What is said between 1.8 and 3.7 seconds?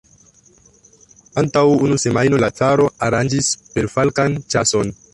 unu semajno la caro aranĝis